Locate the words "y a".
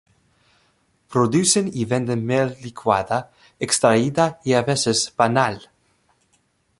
4.43-4.63